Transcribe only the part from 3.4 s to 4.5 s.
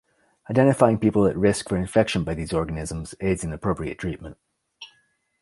in appropriate treatment.